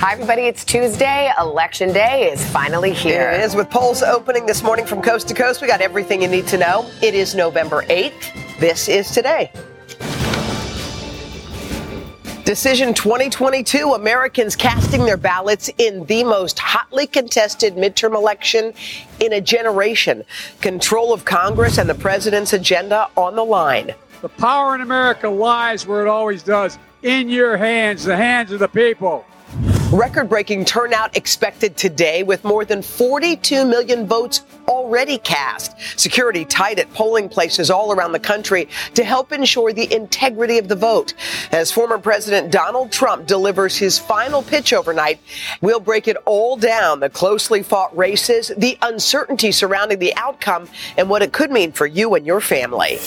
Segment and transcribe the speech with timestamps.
[0.00, 0.44] Hi, everybody.
[0.44, 1.30] It's Tuesday.
[1.38, 3.32] Election day is finally here.
[3.32, 5.60] It is with polls opening this morning from coast to coast.
[5.60, 6.90] We got everything you need to know.
[7.02, 8.58] It is November 8th.
[8.58, 9.52] This is today.
[12.44, 18.72] Decision 2022 Americans casting their ballots in the most hotly contested midterm election
[19.20, 20.24] in a generation.
[20.62, 23.94] Control of Congress and the president's agenda on the line.
[24.22, 28.60] The power in America lies where it always does in your hands, the hands of
[28.60, 29.26] the people.
[29.92, 35.74] Record breaking turnout expected today with more than 42 million votes already cast.
[35.98, 40.68] Security tight at polling places all around the country to help ensure the integrity of
[40.68, 41.14] the vote.
[41.50, 45.18] As former President Donald Trump delivers his final pitch overnight,
[45.60, 51.10] we'll break it all down the closely fought races, the uncertainty surrounding the outcome, and
[51.10, 53.00] what it could mean for you and your family.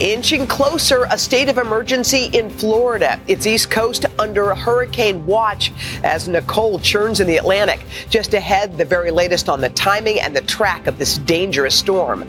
[0.00, 3.18] Inching closer, a state of emergency in Florida.
[3.28, 5.72] Its east coast under a hurricane watch
[6.04, 7.80] as Nicole churns in the Atlantic.
[8.10, 12.28] Just ahead, the very latest on the timing and the track of this dangerous storm.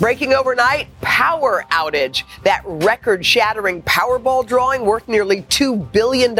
[0.00, 2.22] Breaking overnight, power outage.
[2.44, 6.34] That record shattering Powerball drawing worth nearly $2 billion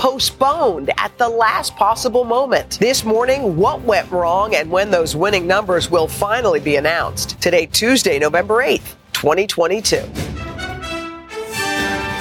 [0.00, 2.78] postponed at the last possible moment.
[2.80, 7.38] This morning, what went wrong and when those winning numbers will finally be announced.
[7.42, 9.98] Today, Tuesday, November 8th, 2022.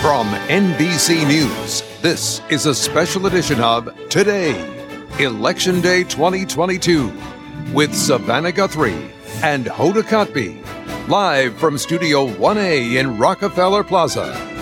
[0.02, 4.59] From NBC News, this is a special edition of Today,
[5.17, 7.09] Election Day 2022,
[7.73, 9.09] with Savannah Guthrie
[9.41, 14.58] and Hoda Kotb, live from Studio 1A in Rockefeller Plaza.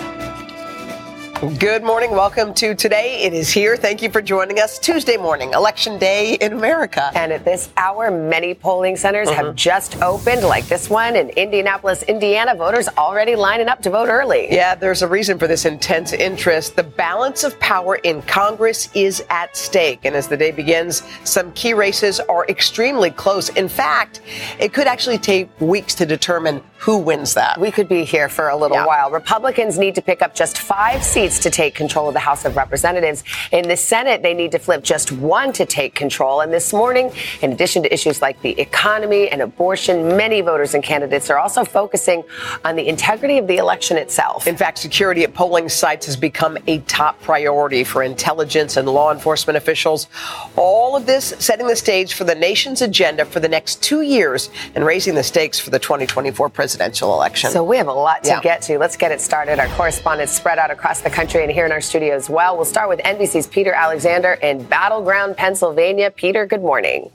[1.38, 2.10] Good morning.
[2.10, 3.22] Welcome to today.
[3.22, 3.76] It is here.
[3.76, 4.76] Thank you for joining us.
[4.76, 7.12] Tuesday morning, election day in America.
[7.14, 9.46] And at this hour, many polling centers mm-hmm.
[9.46, 12.56] have just opened, like this one in Indianapolis, Indiana.
[12.56, 14.48] Voters already lining up to vote early.
[14.50, 16.74] Yeah, there's a reason for this intense interest.
[16.74, 20.00] The balance of power in Congress is at stake.
[20.02, 23.50] And as the day begins, some key races are extremely close.
[23.50, 24.22] In fact,
[24.58, 27.60] it could actually take weeks to determine who wins that.
[27.60, 28.86] We could be here for a little yeah.
[28.86, 29.10] while.
[29.10, 32.56] Republicans need to pick up just five seats to take control of the House of
[32.56, 33.24] Representatives.
[33.50, 36.40] In the Senate, they need to flip just one to take control.
[36.40, 37.10] And this morning,
[37.42, 41.64] in addition to issues like the economy and abortion, many voters and candidates are also
[41.64, 42.22] focusing
[42.64, 44.46] on the integrity of the election itself.
[44.46, 49.12] In fact, security at polling sites has become a top priority for intelligence and law
[49.12, 50.06] enforcement officials.
[50.54, 54.48] All of this setting the stage for the nation's agenda for the next two years
[54.76, 57.50] and raising the stakes for the 2024 presidential presidential election.
[57.50, 58.40] So we have a lot to yeah.
[58.42, 58.78] get to.
[58.78, 59.58] Let's get it started.
[59.58, 62.56] Our correspondents spread out across the country and here in our studio as well.
[62.56, 66.10] We'll start with NBC's Peter Alexander in Battleground, Pennsylvania.
[66.10, 67.10] Peter, good morning.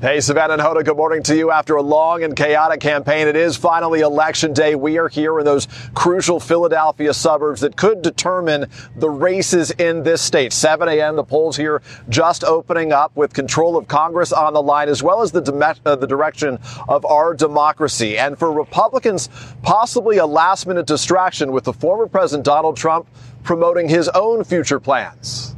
[0.00, 1.50] Hey, Savannah and Hoda, good morning to you.
[1.50, 4.74] After a long and chaotic campaign, it is finally election day.
[4.74, 10.22] We are here in those crucial Philadelphia suburbs that could determine the races in this
[10.22, 10.54] state.
[10.54, 14.88] 7 a.m., the polls here just opening up with control of Congress on the line,
[14.88, 18.16] as well as the, uh, the direction of our democracy.
[18.16, 19.28] And for Republicans,
[19.60, 23.06] possibly a last minute distraction with the former President Donald Trump
[23.44, 25.54] promoting his own future plans.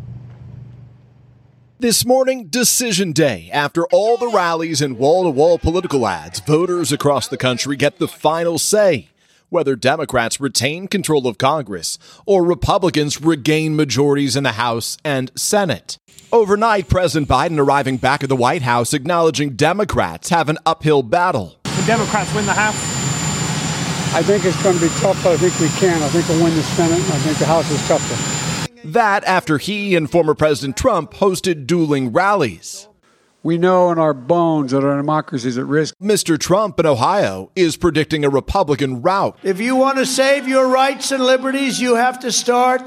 [1.82, 3.50] This morning, decision day.
[3.52, 7.98] After all the rallies and wall to wall political ads, voters across the country get
[7.98, 9.08] the final say
[9.48, 15.98] whether Democrats retain control of Congress or Republicans regain majorities in the House and Senate.
[16.30, 21.58] Overnight, President Biden arriving back at the White House acknowledging Democrats have an uphill battle.
[21.64, 22.78] The Democrats win the House?
[24.14, 26.00] I think it's going to be tough, but I think we can.
[26.00, 28.41] I think we'll win the Senate, and I think the House is tougher.
[28.84, 32.88] That after he and former President Trump hosted dueling rallies.
[33.44, 35.94] We know in our bones that our democracy is at risk.
[36.00, 36.38] Mr.
[36.38, 39.36] Trump in Ohio is predicting a Republican rout.
[39.42, 42.82] If you want to save your rights and liberties, you have to start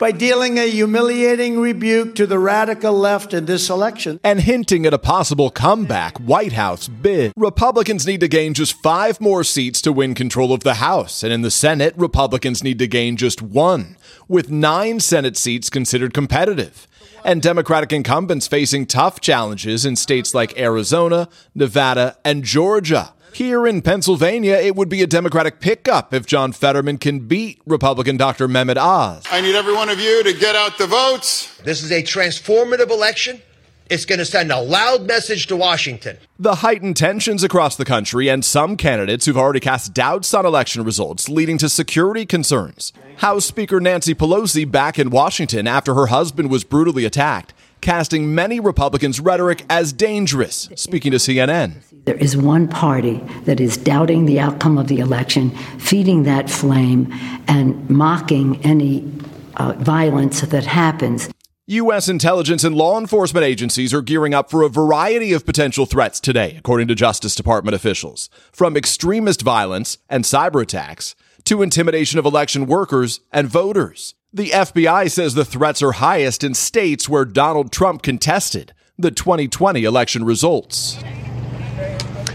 [0.00, 4.18] by dealing a humiliating rebuke to the radical left in this election.
[4.24, 7.34] And hinting at a possible comeback White House bid.
[7.36, 11.22] Republicans need to gain just five more seats to win control of the House.
[11.22, 16.14] And in the Senate, Republicans need to gain just one, with nine Senate seats considered
[16.14, 16.88] competitive.
[17.22, 23.12] And Democratic incumbents facing tough challenges in states like Arizona, Nevada, and Georgia.
[23.32, 28.16] Here in Pennsylvania, it would be a Democratic pickup if John Fetterman can beat Republican
[28.16, 28.48] Dr.
[28.48, 29.24] Mehmet Oz.
[29.30, 31.56] I need every one of you to get out the votes.
[31.58, 33.40] This is a transformative election.
[33.88, 36.16] It's going to send a loud message to Washington.
[36.38, 40.84] The heightened tensions across the country and some candidates who've already cast doubts on election
[40.84, 42.92] results, leading to security concerns.
[43.16, 48.60] House Speaker Nancy Pelosi back in Washington after her husband was brutally attacked casting many
[48.60, 51.82] Republicans' rhetoric as dangerous, speaking to CNN.
[52.04, 57.12] There is one party that is doubting the outcome of the election, feeding that flame,
[57.46, 59.10] and mocking any
[59.56, 61.28] uh, violence that happens.
[61.66, 62.08] U.S.
[62.08, 66.56] intelligence and law enforcement agencies are gearing up for a variety of potential threats today,
[66.58, 72.66] according to Justice Department officials, from extremist violence and cyber attacks to intimidation of election
[72.66, 74.14] workers and voters.
[74.32, 79.82] The FBI says the threats are highest in states where Donald Trump contested the 2020
[79.82, 81.02] election results.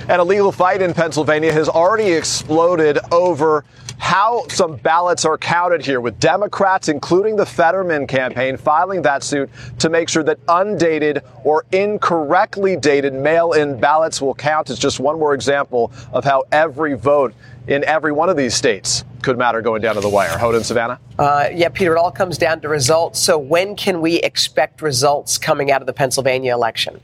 [0.09, 3.63] And a legal fight in Pennsylvania has already exploded over
[3.97, 9.49] how some ballots are counted here, with Democrats, including the Fetterman campaign, filing that suit
[9.79, 14.69] to make sure that undated or incorrectly dated mail in ballots will count.
[14.69, 17.33] It's just one more example of how every vote
[17.67, 20.29] in every one of these states could matter going down to the wire.
[20.29, 20.99] Hoda and Savannah?
[21.17, 23.19] Uh, yeah, Peter, it all comes down to results.
[23.19, 27.01] So when can we expect results coming out of the Pennsylvania election?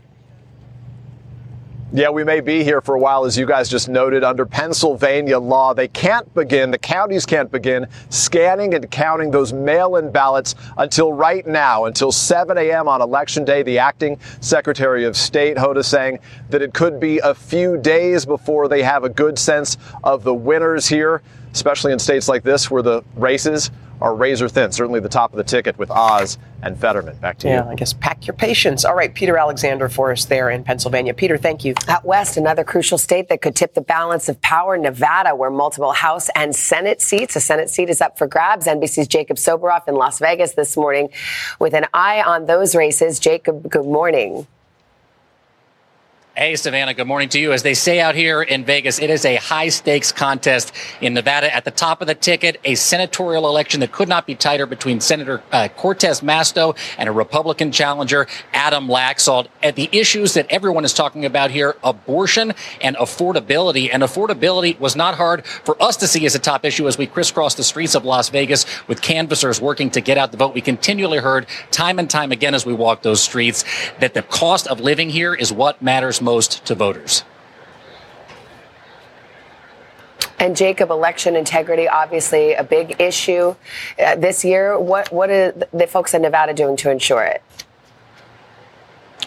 [1.93, 4.23] Yeah, we may be here for a while, as you guys just noted.
[4.23, 9.97] Under Pennsylvania law, they can't begin, the counties can't begin scanning and counting those mail
[9.97, 12.87] in ballots until right now, until 7 a.m.
[12.87, 13.61] on Election Day.
[13.61, 16.19] The acting Secretary of State, Hoda, saying
[16.49, 20.33] that it could be a few days before they have a good sense of the
[20.33, 21.21] winners here,
[21.53, 23.71] especially in states like this where the races
[24.01, 24.71] are razor thin.
[24.71, 27.17] Certainly the top of the ticket with Oz and Fetterman.
[27.17, 27.65] Back to yeah, you.
[27.65, 28.83] Yeah, I guess pack your patience.
[28.83, 31.13] All right, Peter Alexander for us there in Pennsylvania.
[31.13, 31.75] Peter, thank you.
[31.87, 35.93] Out west, another crucial state that could tip the balance of power, Nevada, where multiple
[35.93, 38.65] House and Senate seats, a Senate seat is up for grabs.
[38.65, 41.09] NBC's Jacob Soboroff in Las Vegas this morning
[41.59, 43.19] with an eye on those races.
[43.19, 44.47] Jacob, good morning.
[46.33, 47.51] Hey, Savannah, good morning to you.
[47.51, 51.53] As they say out here in Vegas, it is a high stakes contest in Nevada.
[51.53, 55.01] At the top of the ticket, a senatorial election that could not be tighter between
[55.01, 59.47] Senator uh, Cortez Masto and a Republican challenger, Adam Laxalt.
[59.61, 63.89] At the issues that everyone is talking about here, abortion and affordability.
[63.91, 67.07] And affordability was not hard for us to see as a top issue as we
[67.07, 70.53] crisscrossed the streets of Las Vegas with canvassers working to get out the vote.
[70.53, 73.65] We continually heard time and time again as we walked those streets
[73.99, 77.23] that the cost of living here is what matters most to voters.
[80.39, 83.55] And Jacob, election integrity, obviously a big issue
[84.03, 84.79] uh, this year.
[84.79, 87.43] What what are the folks in Nevada doing to ensure it?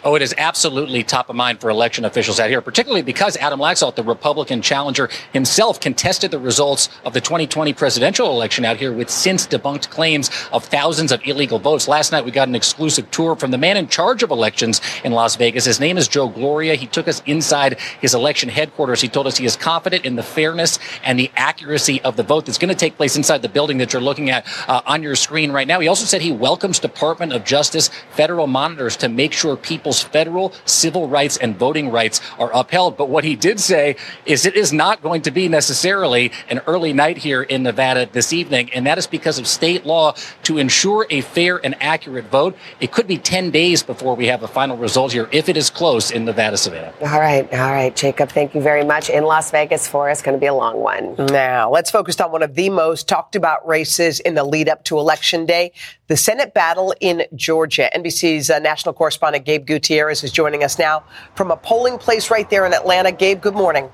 [0.07, 3.59] Oh, it is absolutely top of mind for election officials out here, particularly because Adam
[3.59, 8.93] Laxalt, the Republican challenger himself, contested the results of the 2020 presidential election out here
[8.93, 11.89] with since debunked claims of thousands of illegal votes.
[11.89, 15.13] Last night, we got an exclusive tour from the man in charge of elections in
[15.13, 15.65] Las Vegas.
[15.65, 16.75] His name is Joe Gloria.
[16.75, 19.01] He took us inside his election headquarters.
[19.01, 22.45] He told us he is confident in the fairness and the accuracy of the vote
[22.45, 25.17] that's going to take place inside the building that you're looking at uh, on your
[25.17, 25.81] screen right now.
[25.81, 29.57] He also said he welcomes Department of Justice federal monitors to make sure
[29.95, 32.97] people's federal civil rights and voting rights are upheld.
[32.97, 33.97] But what he did say
[34.27, 38.33] is it is not going to be necessarily an early night here in Nevada this
[38.33, 38.73] evening.
[38.73, 40.15] And that is because of state law
[40.45, 42.57] to ensure a fair and accurate vote.
[42.81, 45.71] It could be 10 days before we have a final result here if it is
[45.71, 46.93] close in Nevada, Savannah.
[47.01, 49.11] All right, all right, Jacob, thank you very much.
[49.11, 51.15] In Las Vegas for us, going to be a long one.
[51.27, 54.85] Now, let's focus on one of the most talked about races in the lead up
[54.85, 55.73] to Election Day
[56.07, 57.91] the Senate battle in Georgia.
[57.97, 61.05] NBC's uh, national correspondent Gabe Gutierrez is joining us now
[61.35, 63.11] from a polling place right there in Atlanta.
[63.11, 63.91] Gabe, good morning.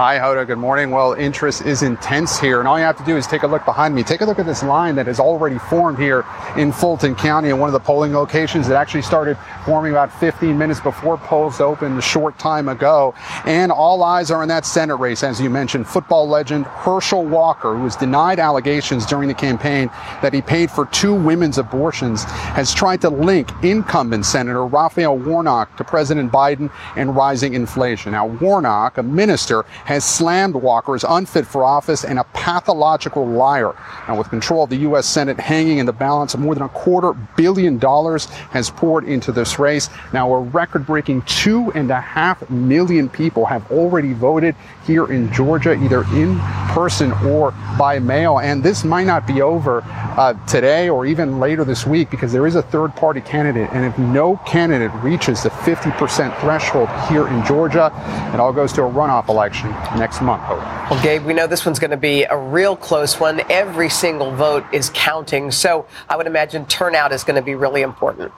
[0.00, 0.46] Hi, Hoda.
[0.46, 0.92] Good morning.
[0.92, 3.66] Well, interest is intense here, and all you have to do is take a look
[3.66, 4.02] behind me.
[4.02, 6.24] Take a look at this line that has already formed here
[6.56, 10.56] in Fulton County, and one of the polling locations that actually started forming about 15
[10.56, 13.12] minutes before polls opened a short time ago.
[13.44, 15.86] And all eyes are in that Senate race, as you mentioned.
[15.86, 19.90] Football legend Herschel Walker, who was denied allegations during the campaign
[20.22, 25.76] that he paid for two women's abortions, has tried to link incumbent Senator Raphael Warnock
[25.76, 28.12] to President Biden and rising inflation.
[28.12, 33.74] Now, Warnock, a minister, has slammed Walker as unfit for office and a pathological liar.
[34.06, 35.04] Now, with control of the U.S.
[35.04, 39.58] Senate hanging in the balance, more than a quarter billion dollars has poured into this
[39.58, 39.90] race.
[40.12, 44.54] Now, a record breaking two and a half million people have already voted
[44.86, 48.38] here in Georgia, either in person or by mail.
[48.38, 52.46] And this might not be over uh, today or even later this week because there
[52.46, 53.68] is a third party candidate.
[53.72, 57.92] And if no candidate reaches the 50% threshold here in Georgia,
[58.32, 60.42] it all goes to a runoff election next month.
[60.48, 63.40] Well, Gabe, we know this one's going to be a real close one.
[63.50, 65.50] Every single vote is counting.
[65.50, 68.32] So I would imagine turnout is going to be really important.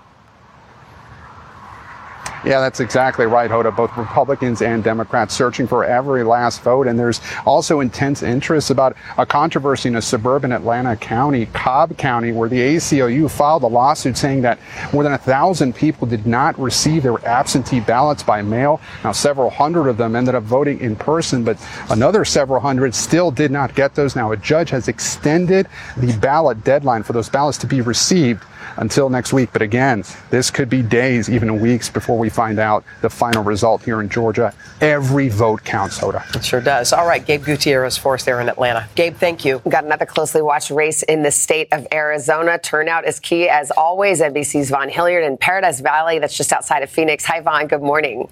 [2.45, 3.75] Yeah, that's exactly right, Hoda.
[3.75, 6.89] Both Republicans and Democrats searching for every last vote.
[6.89, 12.33] And there's also intense interest about a controversy in a suburban Atlanta county, Cobb County,
[12.33, 14.59] where the ACLU filed a lawsuit saying that
[14.93, 18.81] more than a thousand people did not receive their absentee ballots by mail.
[19.05, 21.59] Now, several hundred of them ended up voting in person, but
[21.91, 24.17] another several hundred still did not get those.
[24.17, 28.43] Now, a judge has extended the ballot deadline for those ballots to be received
[28.77, 29.51] until next week.
[29.53, 33.83] But again, this could be days, even weeks before we find out the final result
[33.83, 34.53] here in Georgia.
[34.81, 36.23] Every vote counts, Hoda.
[36.35, 36.93] It sure does.
[36.93, 38.89] All right, Gabe Gutierrez for us there in Atlanta.
[38.95, 39.61] Gabe, thank you.
[39.69, 42.59] Got another closely watched race in the state of Arizona.
[42.59, 44.21] Turnout is key as always.
[44.21, 47.25] NBC's Vaughn Hilliard in Paradise Valley, that's just outside of Phoenix.
[47.25, 47.67] Hi, Vaughn.
[47.67, 48.29] Good morning.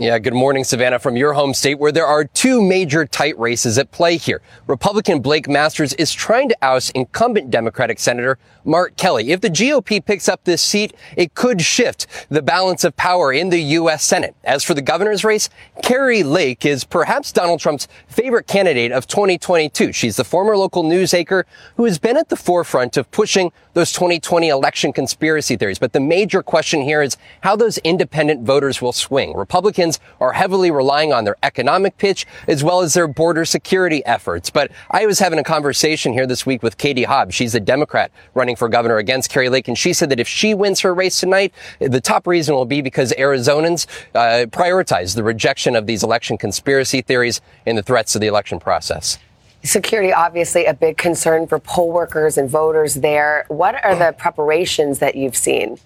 [0.00, 3.76] Yeah, good morning, Savannah, from your home state where there are two major tight races
[3.76, 4.40] at play here.
[4.66, 9.30] Republican Blake Masters is trying to oust incumbent Democratic Senator Mark Kelly.
[9.30, 13.50] If the GOP picks up this seat, it could shift the balance of power in
[13.50, 14.02] the U.S.
[14.02, 14.34] Senate.
[14.42, 15.50] As for the governor's race,
[15.82, 19.92] Kari Lake is perhaps Donald Trump's favorite candidate of 2022.
[19.92, 21.44] She's the former local news anchor
[21.76, 25.78] who has been at the forefront of pushing those 2020 election conspiracy theories.
[25.78, 29.36] But the major question here is how those independent voters will swing.
[29.36, 29.89] Republicans
[30.20, 34.50] are heavily relying on their economic pitch as well as their border security efforts.
[34.50, 37.34] But I was having a conversation here this week with Katie Hobbs.
[37.34, 39.68] She's a Democrat running for governor against Kari Lake.
[39.68, 42.82] And she said that if she wins her race tonight, the top reason will be
[42.82, 48.18] because Arizonans uh, prioritize the rejection of these election conspiracy theories and the threats to
[48.18, 49.18] the election process.
[49.62, 53.44] Security, obviously, a big concern for poll workers and voters there.
[53.48, 55.78] What are the preparations that you've seen?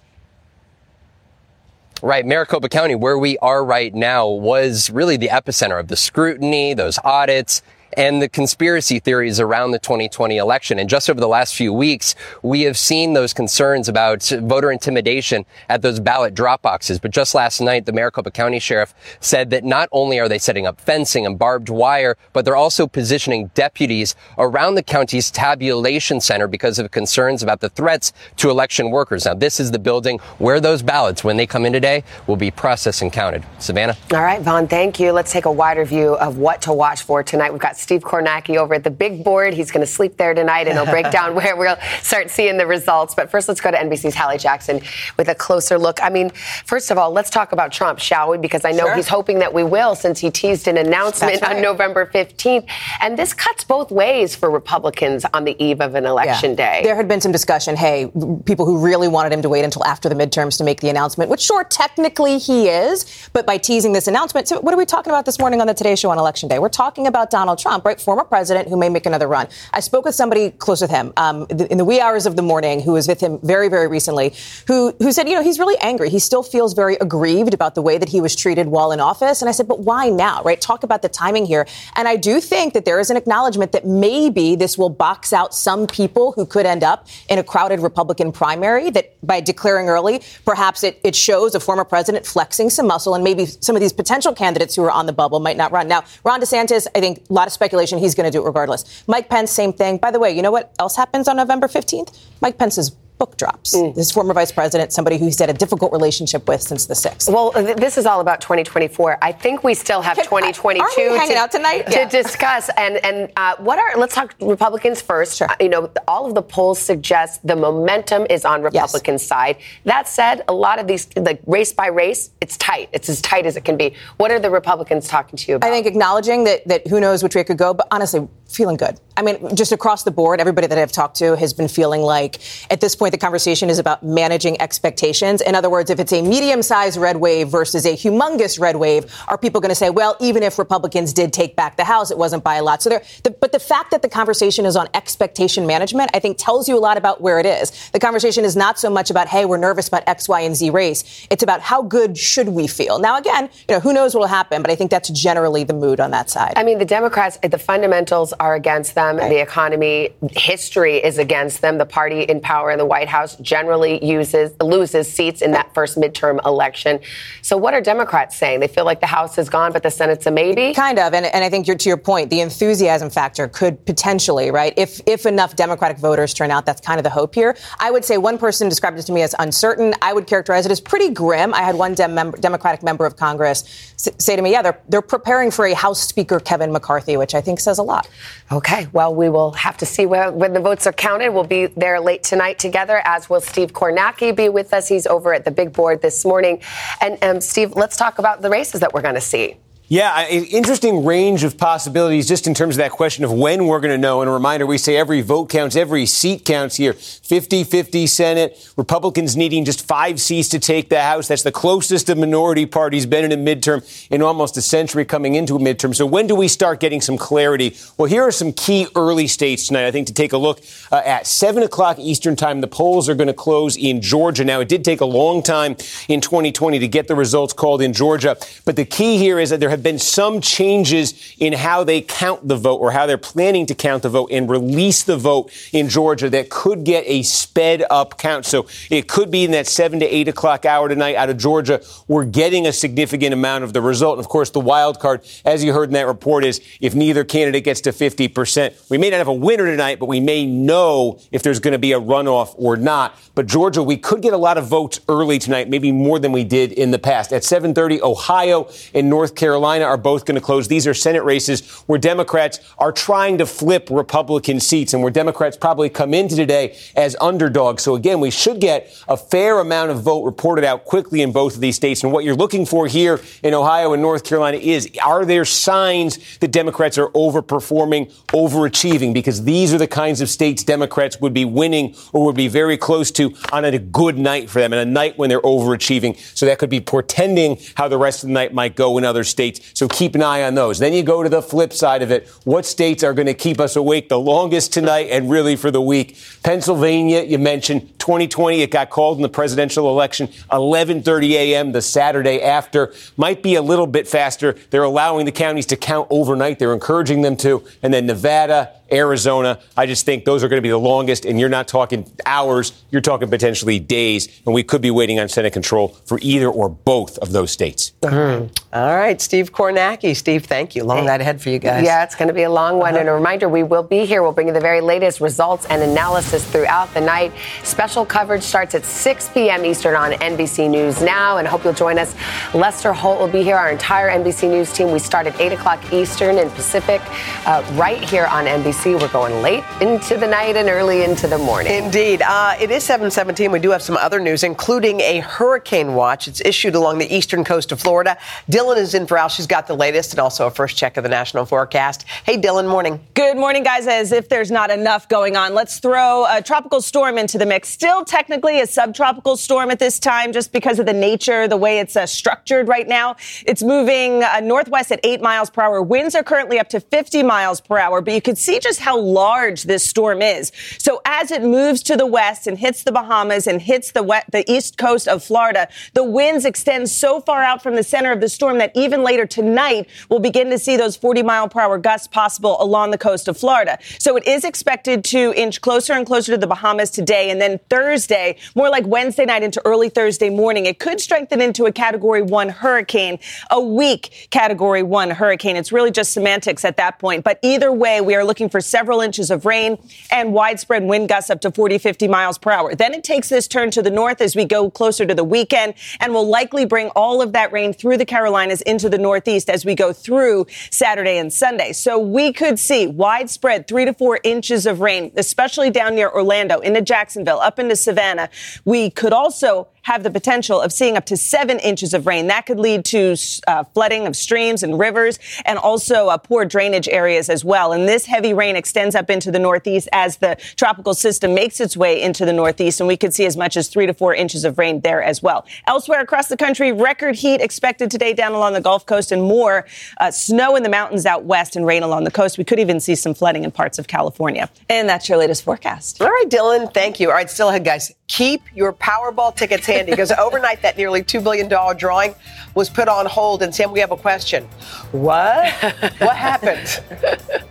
[2.04, 2.26] Right.
[2.26, 6.98] Maricopa County, where we are right now, was really the epicenter of the scrutiny, those
[7.02, 7.62] audits,
[7.96, 10.78] and the conspiracy theories around the 2020 election.
[10.78, 15.44] And just over the last few weeks, we have seen those concerns about voter intimidation
[15.68, 16.98] at those ballot drop boxes.
[16.98, 20.66] But just last night, the Maricopa County Sheriff said that not only are they setting
[20.66, 26.46] up fencing and barbed wire, but they're also positioning deputies around the county's tabulation center
[26.46, 29.24] because of concerns about the threats to election workers.
[29.24, 32.50] Now, this is the building where those ballots, when they come in today, will be
[32.50, 33.44] processed and counted.
[33.58, 33.96] Savannah?
[34.12, 35.12] All right, Vaughn, thank you.
[35.12, 37.52] Let's take a wider view of what to watch for tonight.
[37.52, 39.52] We've got Steve Kornacki over at the big board.
[39.52, 42.66] He's going to sleep there tonight and he'll break down where we'll start seeing the
[42.66, 43.14] results.
[43.14, 44.80] But first, let's go to NBC's Hallie Jackson
[45.18, 46.02] with a closer look.
[46.02, 46.30] I mean,
[46.64, 48.38] first of all, let's talk about Trump, shall we?
[48.38, 48.96] Because I know sure.
[48.96, 51.56] he's hoping that we will since he teased an announcement right.
[51.56, 52.66] on November 15th.
[53.02, 56.78] And this cuts both ways for Republicans on the eve of an election yeah.
[56.78, 56.80] day.
[56.84, 58.10] There had been some discussion, hey,
[58.46, 61.30] people who really wanted him to wait until after the midterms to make the announcement,
[61.30, 64.48] which sure, technically he is, but by teasing this announcement.
[64.48, 66.58] So what are we talking about this morning on the Today Show on Election Day?
[66.58, 68.00] We're talking about Donald Trump, right?
[68.00, 69.48] Former president who may make another run.
[69.72, 72.80] I spoke with somebody close with him um, in the wee hours of the morning
[72.80, 74.34] who was with him very, very recently,
[74.66, 76.10] who, who said, you know, he's really angry.
[76.10, 79.40] He still feels very aggrieved about the way that he was treated while in office.
[79.40, 80.60] And I said, but why now, right?
[80.60, 81.66] Talk about the timing here.
[81.96, 85.54] And I do think that there is an acknowledgement that maybe this will box out
[85.54, 90.22] some people who could end up in a crowded Republican primary, that by declaring early,
[90.44, 93.92] perhaps it, it shows a former president flexing some muscle and maybe some of these
[93.92, 95.88] potential candidates who are on the bubble might not run.
[95.88, 99.04] Now, Ron DeSantis, I think a lot of he's going to do it regardless.
[99.06, 99.98] Mike Pence, same thing.
[99.98, 102.16] By the way, you know what else happens on November 15th?
[102.40, 103.74] Mike Pence's book drops.
[103.74, 103.94] Mm.
[103.94, 107.32] This former vice president, somebody who he's had a difficult relationship with since the 6th.
[107.32, 109.18] Well, th- this is all about 2024.
[109.22, 111.86] I think we still have Can, 2022 are hanging to, out tonight?
[111.86, 112.08] to yeah.
[112.08, 112.70] discuss.
[112.76, 115.38] And and uh, what are let's talk Republicans first.
[115.38, 115.48] Sure.
[115.50, 119.26] Uh, you know, all of the polls suggest the momentum is on Republican yes.
[119.26, 119.56] side.
[119.84, 122.88] That said, a lot of these like race by race, it's tight.
[122.92, 123.94] It's as tight as it can be.
[124.16, 125.68] What are the Republicans talking to you about?
[125.68, 128.76] I think acknowledging that that who knows which way it could go, but honestly, feeling
[128.76, 128.98] good.
[129.16, 132.40] I mean, just across the board, everybody that I've talked to has been feeling like
[132.70, 135.40] at this point the conversation is about managing expectations.
[135.40, 139.12] In other words, if it's a medium sized red wave versus a humongous red wave,
[139.28, 142.18] are people going to say, well, even if Republicans did take back the House, it
[142.18, 142.82] wasn't by a lot?
[142.82, 146.38] So there, the, but the fact that the conversation is on expectation management, I think
[146.38, 147.90] tells you a lot about where it is.
[147.90, 150.70] The conversation is not so much about, hey, we're nervous about X, Y, and Z
[150.70, 151.26] race.
[151.30, 152.98] It's about how good should we feel?
[152.98, 155.74] Now, again, you know, who knows what will happen, but I think that's generally the
[155.74, 156.54] mood on that side.
[156.56, 159.16] I mean, the Democrats, the fundamentals are against them.
[159.16, 159.28] Right.
[159.28, 161.78] The economy, history is against them.
[161.78, 165.96] The party in power in the White House generally uses loses seats in that first
[165.96, 167.00] midterm election.
[167.42, 168.60] So, what are Democrats saying?
[168.60, 170.72] They feel like the House is gone, but the Senate's a maybe.
[170.74, 172.30] Kind of, and, and I think you're to your point.
[172.30, 174.72] The enthusiasm factor could potentially, right?
[174.76, 177.56] If if enough Democratic voters turn out, that's kind of the hope here.
[177.80, 179.92] I would say one person described it to me as uncertain.
[180.00, 181.52] I would characterize it as pretty grim.
[181.52, 185.50] I had one Dem- Democratic member of Congress say to me, "Yeah, they're they're preparing
[185.50, 188.08] for a House Speaker Kevin McCarthy," which I think says a lot.
[188.52, 191.30] Okay, well, we will have to see where, when the votes are counted.
[191.30, 193.00] We'll be there late tonight together.
[193.04, 194.88] as will Steve Kornacki be with us.
[194.88, 196.60] He's over at the big board this morning.
[197.00, 199.56] And um, Steve, let's talk about the races that we're going to see.
[199.86, 203.92] Yeah, interesting range of possibilities just in terms of that question of when we're going
[203.92, 204.22] to know.
[204.22, 206.94] And a reminder, we say every vote counts, every seat counts here.
[206.94, 211.28] 50-50 Senate, Republicans needing just five seats to take the House.
[211.28, 215.34] That's the closest a minority party's been in a midterm in almost a century coming
[215.34, 215.94] into a midterm.
[215.94, 217.76] So when do we start getting some clarity?
[217.98, 220.62] Well, here are some key early states tonight, I think, to take a look
[220.92, 221.26] uh, at.
[221.26, 224.46] 7 o'clock Eastern time, the polls are going to close in Georgia.
[224.46, 225.76] Now, it did take a long time
[226.08, 228.38] in 2020 to get the results called in Georgia.
[228.64, 232.46] But the key here is that there have been some changes in how they count
[232.46, 235.88] the vote or how they're planning to count the vote and release the vote in
[235.88, 238.46] Georgia that could get a sped up count.
[238.46, 241.82] So it could be in that seven to eight o'clock hour tonight out of Georgia.
[242.06, 244.18] We're getting a significant amount of the result.
[244.18, 247.24] And of course, the wild card, as you heard in that report, is if neither
[247.24, 251.18] candidate gets to 50%, we may not have a winner tonight, but we may know
[251.32, 253.18] if there's going to be a runoff or not.
[253.34, 256.44] But Georgia, we could get a lot of votes early tonight, maybe more than we
[256.44, 257.32] did in the past.
[257.32, 260.68] At 7:30, Ohio and North Carolina are both going to close.
[260.68, 265.56] These are Senate races where Democrats are trying to flip Republican seats and where Democrats
[265.56, 267.82] probably come into today as underdogs.
[267.82, 271.54] So again, we should get a fair amount of vote reported out quickly in both
[271.54, 272.02] of these states.
[272.02, 276.38] And what you're looking for here in Ohio and North Carolina is are there signs
[276.38, 279.14] that Democrats are overperforming, overachieving?
[279.14, 282.76] Because these are the kinds of states Democrats would be winning or would be very
[282.76, 286.16] close to on a good night for them and a night when they're overachieving.
[286.36, 289.24] So that could be portending how the rest of the night might go in other
[289.24, 289.53] states.
[289.74, 290.78] So keep an eye on those.
[290.78, 292.28] Then you go to the flip side of it.
[292.44, 295.80] What states are going to keep us awake the longest tonight and really for the
[295.80, 296.16] week?
[296.42, 298.62] Pennsylvania, you mentioned 2020.
[298.62, 301.72] It got called in the presidential election 11:30 a.m.
[301.72, 302.92] the Saturday after.
[303.16, 304.56] Might be a little bit faster.
[304.70, 306.58] They're allowing the counties to count overnight.
[306.58, 307.64] They're encouraging them to.
[307.82, 309.60] And then Nevada, Arizona.
[309.76, 312.72] I just think those are going to be the longest, and you're not talking hours,
[312.90, 316.68] you're talking potentially days, and we could be waiting on Senate control for either or
[316.68, 317.92] both of those states.
[318.02, 318.52] Mm-hmm.
[318.72, 320.16] All right, Steve Kornacki.
[320.16, 320.84] Steve, thank you.
[320.84, 321.84] Long night ahead for you guys.
[321.84, 322.94] Yeah, it's going to be a long one.
[322.94, 323.00] Uh-huh.
[323.00, 324.22] And a reminder, we will be here.
[324.22, 327.32] We'll bring you the very latest results and analysis throughout the night.
[327.64, 329.64] Special coverage starts at 6 p.m.
[329.64, 332.14] Eastern on NBC News Now, and hope you'll join us.
[332.54, 334.92] Lester Holt will be here, our entire NBC News team.
[334.92, 337.02] We start at 8 o'clock Eastern and Pacific
[337.46, 338.98] uh, right here on NBC.
[338.98, 341.84] We're going late into the night and early into the morning.
[341.84, 342.22] Indeed.
[342.22, 343.50] Uh, it is 717.
[343.50, 346.28] We do have some other news, including a hurricane watch.
[346.28, 348.16] It's issued along the eastern coast of Florida.
[348.50, 349.28] Dylan is in for Al.
[349.34, 352.04] She's got the latest and also a first check of the national forecast.
[352.24, 353.04] Hey, Dylan, morning.
[353.14, 353.88] Good morning, guys.
[353.88, 357.68] As if there's not enough going on, let's throw a tropical storm into the mix.
[357.68, 361.80] Still technically a subtropical storm at this time, just because of the nature, the way
[361.80, 363.16] it's uh, structured right now.
[363.44, 365.82] It's moving uh, northwest at 8 miles per hour.
[365.82, 368.96] Winds are currently up to 50 miles per hour, but you can see just how
[368.96, 370.52] large this storm is.
[370.78, 374.30] So as it moves to the west and hits the Bahamas and hits the west,
[374.30, 378.20] the east coast of Florida, the winds extend so far out from the center of
[378.20, 381.78] the storm that even later tonight, we'll begin to see those 40 mile per hour
[381.78, 383.78] gusts possible along the coast of Florida.
[383.98, 387.30] So it is expected to inch closer and closer to the Bahamas today.
[387.30, 391.66] And then Thursday, more like Wednesday night into early Thursday morning, it could strengthen into
[391.66, 393.18] a category one hurricane,
[393.50, 395.56] a weak category one hurricane.
[395.56, 397.24] It's really just semantics at that point.
[397.24, 399.78] But either way, we are looking for several inches of rain
[400.10, 402.74] and widespread wind gusts up to 40, 50 miles per hour.
[402.74, 405.74] Then it takes this turn to the north as we go closer to the weekend
[406.00, 409.64] and will likely bring all of that rain through the Carolinas into the northeast as
[409.64, 411.72] we go through Saturday and Sunday.
[411.72, 416.58] So we could see widespread three to four inches of rain, especially down near Orlando,
[416.58, 418.28] into Jacksonville, up into Savannah.
[418.64, 422.26] We could also have the potential of seeing up to seven inches of rain.
[422.26, 423.16] That could lead to
[423.46, 427.72] uh, flooding of streams and rivers and also uh, poor drainage areas as well.
[427.72, 431.76] And this heavy rain extends up into the northeast as the tropical system makes its
[431.76, 432.80] way into the northeast.
[432.80, 435.22] And we could see as much as three to four inches of rain there as
[435.22, 435.46] well.
[435.66, 439.66] Elsewhere across the country, record heat expected today down along the Gulf Coast and more
[439.98, 442.38] uh, snow in the mountains out west and rain along the coast.
[442.38, 444.48] We could even see some flooding in parts of California.
[444.68, 446.00] And that's your latest forecast.
[446.00, 447.08] All right, Dylan, thank you.
[447.08, 447.94] All right, still ahead, guys.
[448.06, 452.14] Keep your Powerball tickets because overnight that nearly $2 billion drawing
[452.54, 453.42] was put on hold.
[453.42, 454.44] And Sam, we have a question.
[454.92, 455.52] What?
[455.98, 456.80] what happened?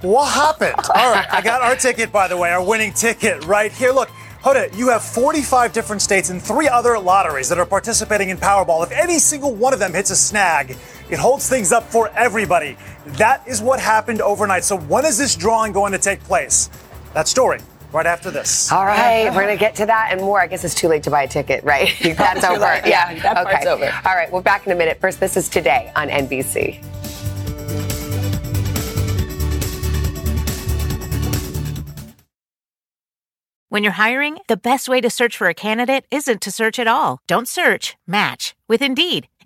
[0.00, 0.76] What happened?
[0.94, 3.90] All right, I got our ticket, by the way, our winning ticket right here.
[3.90, 4.08] Look,
[4.40, 8.84] Hoda, you have 45 different states and three other lotteries that are participating in Powerball.
[8.84, 10.76] If any single one of them hits a snag,
[11.10, 12.76] it holds things up for everybody.
[13.06, 14.62] That is what happened overnight.
[14.62, 16.70] So, when is this drawing going to take place?
[17.14, 17.58] That story
[17.92, 18.70] right after this.
[18.70, 20.40] All right, we're going to get to that and more.
[20.40, 21.94] I guess it's too late to buy a ticket, right?
[22.02, 22.60] That's over.
[22.60, 22.82] Late.
[22.86, 23.22] Yeah, yeah.
[23.22, 23.50] that okay.
[23.52, 23.84] part's over.
[24.04, 25.00] All right, we're back in a minute.
[25.00, 26.84] First, this is today on NBC.
[33.70, 36.86] When you're hiring, the best way to search for a candidate isn't to search at
[36.86, 37.20] all.
[37.26, 39.28] Don't search, match with Indeed.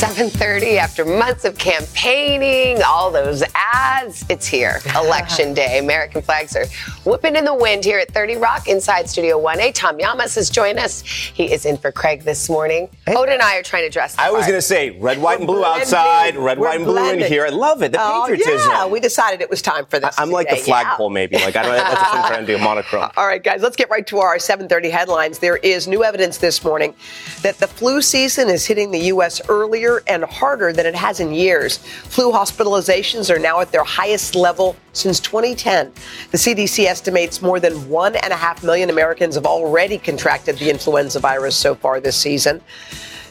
[0.00, 4.78] 7:30 after months of campaigning, all those ads, it's here.
[4.94, 5.78] Election day.
[5.78, 6.66] American flags are
[7.04, 9.72] whooping in the wind here at 30 Rock inside Studio 1A.
[9.72, 11.00] Tom Llamas has joined us.
[11.00, 12.90] He is in for Craig this morning.
[13.06, 14.16] Hoda and I are trying to dress.
[14.16, 15.80] the I was going to say red, white, and blue blending.
[15.80, 17.46] outside, red, We're white, and blue in here.
[17.46, 17.92] I love it.
[17.92, 18.70] The Oh, patriotism.
[18.70, 20.14] yeah, we decided it was time for this.
[20.18, 20.64] I'm like the today.
[20.66, 21.36] flagpole, maybe.
[21.38, 21.72] Like I don't.
[21.74, 23.12] That's just I'm trying to do a monochrome.
[23.16, 25.38] All right, guys, let's get right to our 7:30 headlines.
[25.38, 26.94] There is new evidence this morning
[27.40, 29.40] that the flu season is hitting the U.S.
[29.48, 31.78] earlier and harder than it has in years.
[31.78, 35.92] Flu hospitalizations are now at their highest level since 2010.
[36.30, 40.70] The CDC estimates more than one and a half million Americans have already contracted the
[40.70, 42.60] influenza virus so far this season.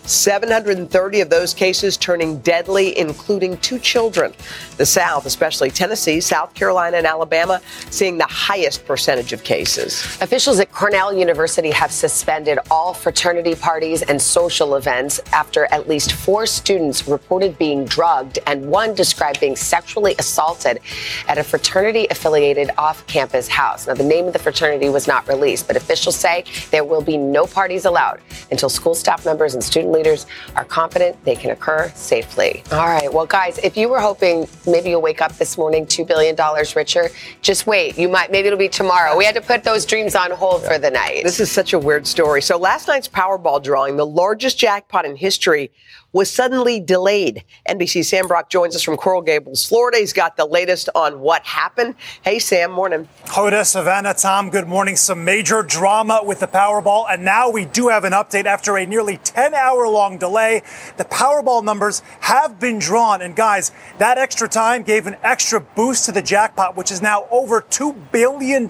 [0.05, 4.33] 730 of those cases turning deadly, including two children.
[4.77, 10.03] The South, especially Tennessee, South Carolina, and Alabama, seeing the highest percentage of cases.
[10.21, 16.13] Officials at Cornell University have suspended all fraternity parties and social events after at least
[16.13, 20.79] four students reported being drugged and one described being sexually assaulted
[21.27, 23.87] at a fraternity affiliated off campus house.
[23.87, 27.17] Now, the name of the fraternity was not released, but officials say there will be
[27.17, 31.91] no parties allowed until school staff members and student leaders are confident they can occur
[31.95, 32.63] safely.
[32.71, 33.11] All right.
[33.11, 36.35] Well, guys, if you were hoping maybe you'll wake up this morning $2 billion
[36.75, 37.09] richer,
[37.41, 37.97] just wait.
[37.97, 39.17] You might, maybe it'll be tomorrow.
[39.17, 41.23] We had to put those dreams on hold for the night.
[41.23, 42.41] This is such a weird story.
[42.41, 45.71] So last night's Powerball drawing, the largest jackpot in history,
[46.15, 47.43] was suddenly delayed.
[47.67, 49.97] NBC Sam Brock joins us from Coral Gables, Florida.
[49.97, 51.95] He's got the latest on what happened.
[52.21, 53.09] Hey, Sam, morning.
[53.25, 54.95] Hoda, Savannah, Tom, good morning.
[54.95, 58.85] Some major drama with the Powerball, and now we do have an update after a
[58.85, 60.61] nearly 10 hour long delay.
[60.95, 66.05] The Powerball numbers have been drawn, and guys, that extra time gave an extra boost
[66.05, 68.69] to the jackpot, which is now over $2 billion.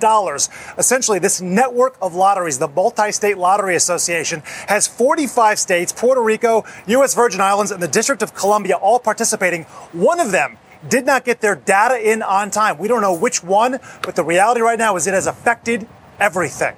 [0.80, 6.64] Essentially, this network of lotteries, the Multi State Lottery Association, has 45 states, Puerto Rico,
[6.88, 7.14] U.S.
[7.14, 9.64] Virgin Islands, and the District of Columbia all participating.
[9.92, 12.78] One of them did not get their data in on time.
[12.78, 15.88] We don't know which one, but the reality right now is it has affected
[16.20, 16.76] everything.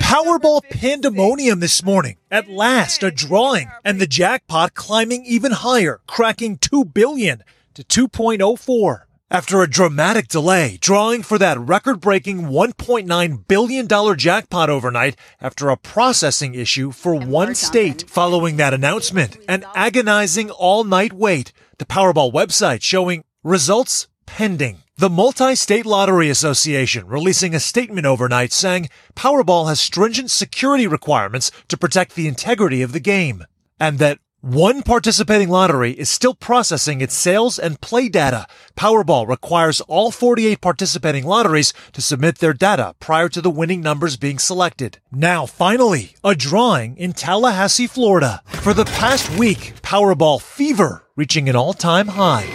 [0.00, 2.16] Powerball pandemonium this morning.
[2.30, 7.42] At last, a drawing, and the jackpot climbing even higher, cracking 2 billion
[7.74, 9.02] to 2.04.
[9.30, 16.54] After a dramatic delay, drawing for that record-breaking $1.9 billion jackpot overnight after a processing
[16.54, 18.08] issue for one state.
[18.08, 24.78] Following that announcement, an agonizing all-night wait, the Powerball website showing results pending.
[24.96, 31.76] The Multi-State Lottery Association releasing a statement overnight saying Powerball has stringent security requirements to
[31.76, 33.44] protect the integrity of the game,
[33.78, 38.46] and that one participating lottery is still processing its sales and play data.
[38.76, 44.16] Powerball requires all 48 participating lotteries to submit their data prior to the winning numbers
[44.16, 45.00] being selected.
[45.10, 48.40] Now, finally, a drawing in Tallahassee, Florida.
[48.46, 52.46] For the past week, Powerball fever reaching an all-time high.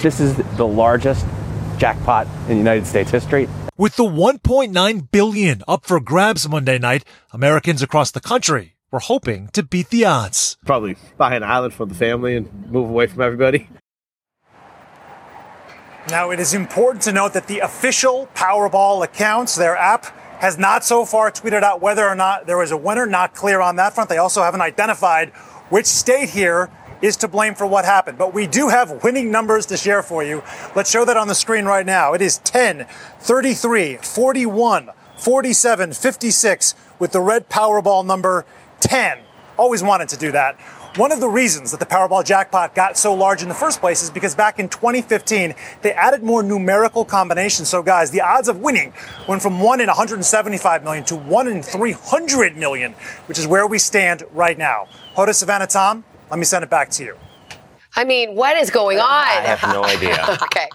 [0.00, 1.26] This is the largest
[1.76, 3.50] jackpot in United States history.
[3.76, 9.48] With the 1.9 billion up for grabs Monday night, Americans across the country were hoping
[9.48, 10.58] to beat the odds.
[10.64, 13.68] Probably buy an island for the family and move away from everybody.
[16.08, 20.06] Now, it is important to note that the official Powerball accounts, their app,
[20.40, 23.06] has not so far tweeted out whether or not there is a winner.
[23.06, 24.10] Not clear on that front.
[24.10, 25.30] They also haven't identified
[25.70, 26.68] which state here
[27.00, 28.18] is to blame for what happened.
[28.18, 30.42] But we do have winning numbers to share for you.
[30.74, 32.12] Let's show that on the screen right now.
[32.14, 32.86] It is 10,
[33.20, 38.44] 33, 41, 47, 56 with the red Powerball number
[38.82, 39.18] 10.
[39.56, 40.60] Always wanted to do that.
[40.96, 44.02] One of the reasons that the Powerball jackpot got so large in the first place
[44.02, 47.68] is because back in 2015, they added more numerical combinations.
[47.68, 48.92] So, guys, the odds of winning
[49.26, 52.92] went from 1 in 175 million to 1 in 300 million,
[53.26, 54.86] which is where we stand right now.
[55.16, 57.16] Hoda Savannah Tom, let me send it back to you.
[57.94, 59.04] I mean, what is going on?
[59.04, 60.16] I have no idea.
[60.42, 60.68] okay.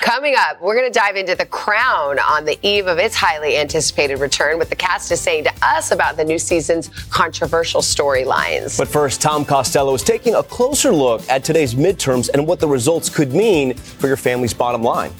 [0.00, 3.58] Coming up, we're going to dive into The Crown on the eve of its highly
[3.58, 8.78] anticipated return, with the cast is saying to us about the new season's controversial storylines.
[8.78, 12.68] But first, Tom Costello is taking a closer look at today's midterms and what the
[12.68, 15.12] results could mean for your family's bottom line.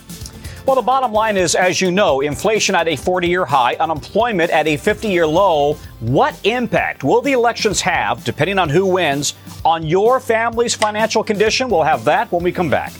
[0.64, 4.52] Well, the bottom line is, as you know, inflation at a 40 year high, unemployment
[4.52, 5.74] at a 50 year low.
[5.98, 11.68] What impact will the elections have, depending on who wins, on your family's financial condition?
[11.68, 12.92] We'll have that when we come back.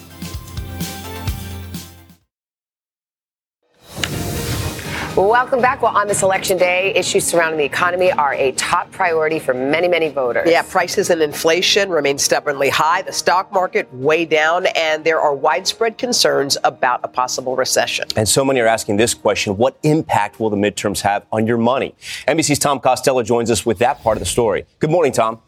[5.23, 5.83] Welcome back.
[5.83, 9.87] Well, on this election day, issues surrounding the economy are a top priority for many,
[9.87, 10.51] many voters.
[10.51, 15.33] Yeah, prices and inflation remain stubbornly high, the stock market way down, and there are
[15.33, 18.09] widespread concerns about a possible recession.
[18.17, 21.57] And so many are asking this question what impact will the midterms have on your
[21.57, 21.95] money?
[22.27, 24.65] NBC's Tom Costello joins us with that part of the story.
[24.81, 25.41] Good morning, Tom.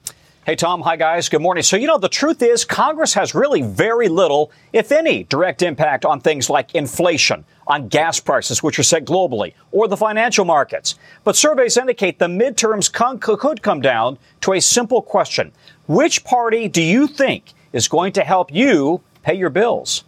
[0.47, 0.83] Hey, Tom.
[0.83, 1.31] Hi, guys.
[1.31, 1.63] Good morning.
[1.63, 6.05] So, you know, the truth is, Congress has really very little, if any, direct impact
[6.05, 10.97] on things like inflation, on gas prices, which are set globally, or the financial markets.
[11.25, 15.51] But surveys indicate the midterms con- could come down to a simple question
[15.87, 20.05] Which party do you think is going to help you pay your bills?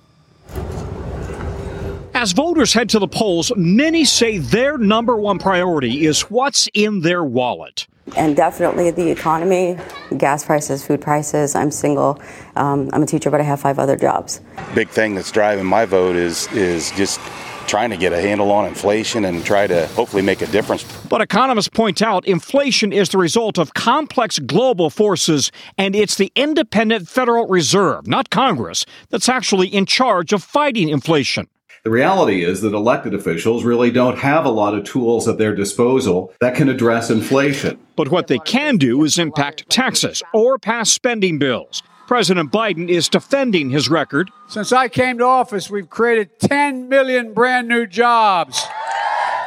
[2.13, 7.01] As voters head to the polls, many say their number one priority is what's in
[7.01, 9.79] their wallet and definitely the economy,
[10.17, 11.55] gas prices, food prices.
[11.55, 12.21] I'm single.
[12.55, 14.41] Um, I'm a teacher, but I have five other jobs.
[14.75, 17.21] Big thing that's driving my vote is is just
[17.67, 20.85] trying to get a handle on inflation and try to hopefully make a difference.
[21.09, 26.33] But economists point out inflation is the result of complex global forces, and it's the
[26.37, 31.49] independent Federal Reserve, not Congress, that's actually in charge of fighting inflation.
[31.87, 35.55] The reality is that elected officials really don't have a lot of tools at their
[35.55, 37.79] disposal that can address inflation.
[37.95, 41.85] But what they can do is impact taxes or pass spending bills.
[42.09, 44.33] President Biden is defending his record.
[44.49, 48.67] Since I came to office, we've created 10 million brand new jobs.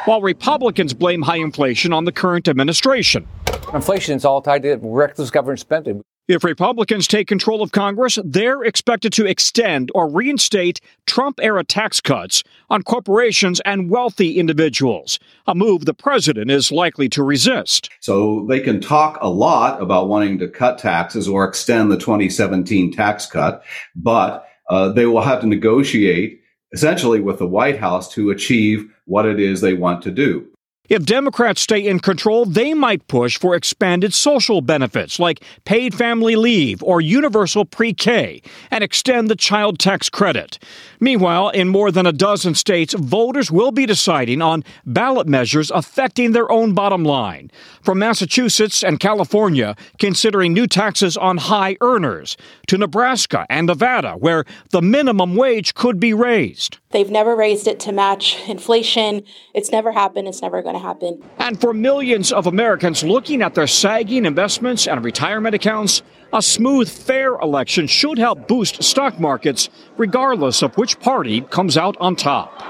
[0.06, 3.28] While Republicans blame high inflation on the current administration.
[3.74, 6.02] Inflation is all tied to reckless government spending.
[6.30, 12.00] If Republicans take control of Congress, they're expected to extend or reinstate Trump era tax
[12.00, 17.90] cuts on corporations and wealthy individuals, a move the president is likely to resist.
[17.98, 22.92] So they can talk a lot about wanting to cut taxes or extend the 2017
[22.92, 23.64] tax cut,
[23.96, 29.26] but uh, they will have to negotiate essentially with the White House to achieve what
[29.26, 30.46] it is they want to do.
[30.90, 36.34] If Democrats stay in control, they might push for expanded social benefits like paid family
[36.34, 40.58] leave or universal pre K and extend the child tax credit.
[40.98, 46.32] Meanwhile, in more than a dozen states, voters will be deciding on ballot measures affecting
[46.32, 47.52] their own bottom line.
[47.82, 54.44] From Massachusetts and California, considering new taxes on high earners, to Nebraska and Nevada, where
[54.70, 56.79] the minimum wage could be raised.
[56.92, 59.22] They've never raised it to match inflation.
[59.54, 60.26] It's never happened.
[60.26, 61.22] It's never going to happen.
[61.38, 66.88] And for millions of Americans looking at their sagging investments and retirement accounts, a smooth,
[66.88, 72.60] fair election should help boost stock markets, regardless of which party comes out on top.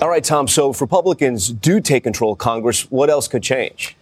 [0.00, 0.48] All right, Tom.
[0.48, 3.96] So if Republicans do take control of Congress, what else could change?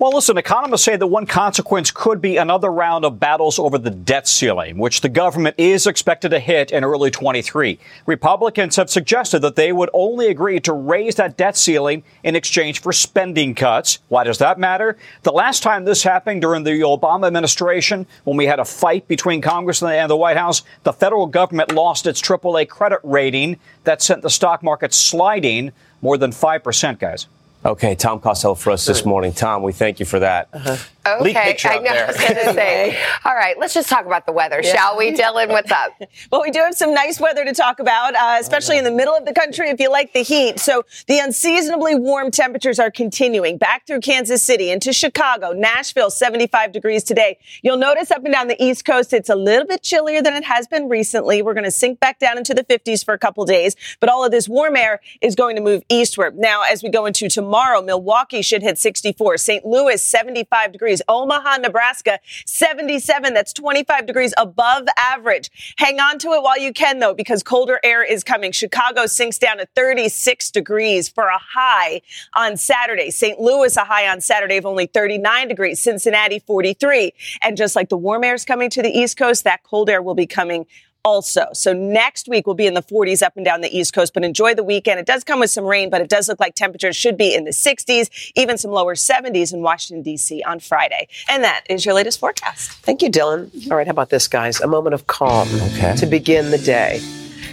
[0.00, 3.90] Well, listen, economists say that one consequence could be another round of battles over the
[3.90, 7.78] debt ceiling, which the government is expected to hit in early 23.
[8.06, 12.80] Republicans have suggested that they would only agree to raise that debt ceiling in exchange
[12.80, 13.98] for spending cuts.
[14.08, 14.96] Why does that matter?
[15.22, 19.42] The last time this happened during the Obama administration, when we had a fight between
[19.42, 24.22] Congress and the White House, the federal government lost its AAA credit rating that sent
[24.22, 27.26] the stock market sliding more than 5%, guys.
[27.64, 29.34] Okay, Tom Costello for us this morning.
[29.34, 30.48] Tom, we thank you for that.
[30.52, 30.76] Uh-huh.
[31.06, 31.90] Okay, I know.
[31.90, 33.02] I was going to say.
[33.24, 34.74] All right, let's just talk about the weather, yeah.
[34.74, 35.48] shall we, Dylan?
[35.48, 35.92] What's up?
[36.32, 39.14] well, we do have some nice weather to talk about, uh, especially in the middle
[39.14, 40.60] of the country if you like the heat.
[40.60, 46.70] So the unseasonably warm temperatures are continuing back through Kansas City into Chicago, Nashville, 75
[46.70, 47.38] degrees today.
[47.62, 50.44] You'll notice up and down the East Coast, it's a little bit chillier than it
[50.44, 51.40] has been recently.
[51.40, 54.22] We're going to sink back down into the 50s for a couple days, but all
[54.22, 56.36] of this warm air is going to move eastward.
[56.36, 59.64] Now, as we go into tomorrow, Milwaukee should hit 64, St.
[59.64, 60.89] Louis, 75 degrees.
[60.90, 61.02] Degrees.
[61.08, 63.34] Omaha, Nebraska, 77.
[63.34, 65.74] That's 25 degrees above average.
[65.76, 68.52] Hang on to it while you can, though, because colder air is coming.
[68.52, 72.02] Chicago sinks down to 36 degrees for a high
[72.34, 73.10] on Saturday.
[73.10, 73.38] St.
[73.40, 75.80] Louis, a high on Saturday of only 39 degrees.
[75.80, 77.12] Cincinnati, 43.
[77.42, 80.02] And just like the warm air is coming to the East Coast, that cold air
[80.02, 80.66] will be coming
[81.04, 81.46] also.
[81.52, 84.24] So next week we'll be in the 40s up and down the East Coast, but
[84.24, 85.00] enjoy the weekend.
[85.00, 87.44] It does come with some rain, but it does look like temperatures should be in
[87.44, 90.42] the 60s, even some lower 70s in Washington, D.C.
[90.44, 91.08] on Friday.
[91.28, 92.70] And that is your latest forecast.
[92.82, 93.46] Thank you, Dylan.
[93.46, 93.70] Mm-hmm.
[93.72, 94.60] All right, how about this, guys?
[94.60, 95.94] A moment of calm Okay.
[95.96, 97.00] to begin the day.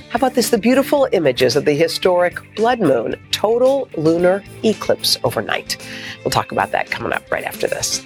[0.10, 0.50] How about this?
[0.52, 5.78] The beautiful images of the historic blood moon, total lunar eclipse overnight.
[6.24, 8.06] We'll talk about that coming up right after this.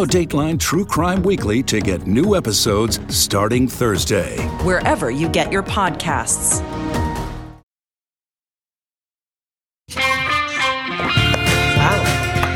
[0.05, 4.37] Dateline True Crime Weekly to get new episodes starting Thursday.
[4.63, 6.61] wherever you get your podcasts.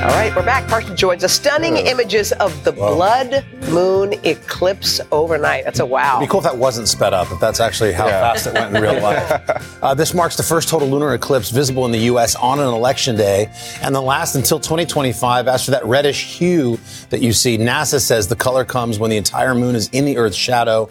[0.05, 0.67] All right, we're back.
[0.67, 1.33] Carson joins us.
[1.33, 5.63] Stunning images of the blood moon eclipse overnight.
[5.65, 6.17] That's a wow.
[6.17, 8.19] It'd be cool if that wasn't sped up, if that's actually how Yeah.
[8.33, 9.41] fast it went in real life.
[9.81, 12.35] Uh, this marks the first total lunar eclipse visible in the U.S.
[12.35, 13.49] on an election day,
[13.81, 15.47] and the last until 2025.
[15.47, 19.17] As for that reddish hue that you see, NASA says the color comes when the
[19.17, 20.87] entire moon is in the Earth's shadow.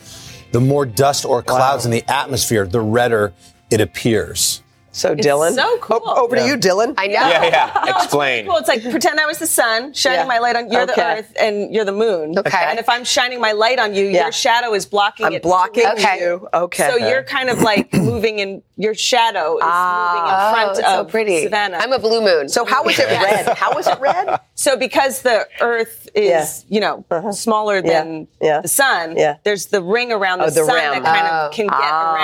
[0.53, 3.33] The more dust or clouds in the atmosphere, the redder
[3.71, 4.63] it appears.
[4.95, 6.01] So, It's Dylan, so oh, cool.
[6.05, 6.95] o- over to you, Dylan.
[6.97, 7.13] I know.
[7.15, 7.73] Yeah, yeah.
[7.75, 8.45] No, it's Explain.
[8.47, 8.59] really Cool.
[8.59, 10.27] It's like pretend I was the sun, shining Yeah.
[10.27, 10.71] my light on.
[10.71, 10.95] You're Okay.
[10.95, 12.39] the earth, and you're the moon.
[12.39, 12.65] Okay.
[12.71, 14.23] And if I'm shining my light on you, Yeah.
[14.23, 15.43] your shadow is blocking I'm it.
[15.43, 16.49] blocking to reach you.
[16.55, 16.89] Okay.
[16.89, 18.63] So you're kind of like moving in.
[18.77, 20.51] Your shadow is moving in ah.
[20.53, 21.45] front Oh, it's so of pretty.
[21.45, 21.77] Savannah.
[21.79, 22.49] I'm a blue moon.
[22.49, 23.57] So how was it red?
[23.57, 24.41] How was it red?
[24.57, 27.33] So because the Earth is, you know, uh-huh.
[27.33, 31.03] smaller than the sun, there's the ring around oh, the, Oh, the sun rim.
[31.03, 31.55] that kind of oh.
[31.55, 32.15] can get ah.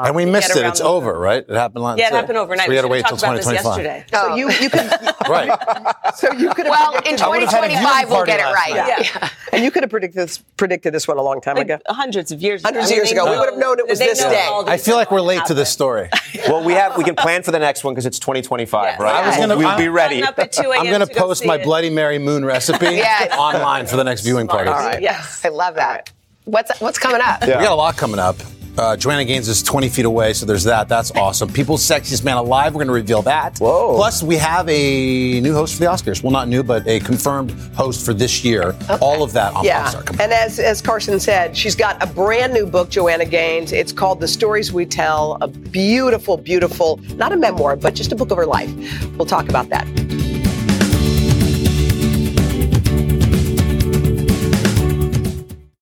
[0.00, 0.06] around.
[0.08, 0.66] and we missed it.
[0.66, 1.44] It's the- over, right?
[1.48, 2.66] It happened last Yeah, it happened overnight.
[2.66, 3.84] So we had to wait should've talked about this 2025.
[3.84, 4.04] yesterday.
[4.10, 4.80] So you you could
[5.30, 6.16] Right.
[6.16, 8.52] so you could Well, in predicted- I would've had a viewing 2025, we'll get it
[8.52, 8.74] right.
[8.74, 9.28] Yeah.
[9.52, 11.78] and you could have predicted this, predicted this one a long time ago.
[11.86, 12.62] Hundreds of years.
[12.64, 14.48] Hundreds of years ago, we would have known it was this day.
[14.66, 16.10] I feel like we're late to this story.
[16.46, 19.14] Well, we have we can plan for the next one because it's 2025, right?
[19.14, 20.22] I was gonna- we'll, I'm- be ready.
[20.22, 21.64] Up at 2 I'm going to to go post my it.
[21.64, 23.34] Bloody Mary moon recipe Yes.
[23.36, 24.68] online for the next viewing party.
[24.68, 25.00] All right.
[25.00, 25.42] Yes.
[25.44, 26.12] I love that.
[26.44, 27.40] What's what's coming up?
[27.46, 27.58] Yeah.
[27.58, 28.36] We got a lot coming up.
[28.78, 30.88] Uh, Joanna Gaines is 20 feet away, so there's that.
[30.88, 31.52] That's awesome.
[31.52, 33.58] People's Sexiest Man Alive, we're going to reveal that.
[33.58, 33.94] Whoa.
[33.96, 36.22] Plus, we have a new host for the Oscars.
[36.22, 38.74] Well, not new, but a confirmed host for this year.
[39.00, 40.20] All of that on Yeah, Pop Start.
[40.20, 43.72] And as as Carson said, she's got a brand new book, Joanna Gaines.
[43.72, 45.36] It's called The Stories We Tell.
[45.40, 48.70] A beautiful, beautiful, not a memoir, but just a book of her life.
[49.16, 49.86] We'll talk about that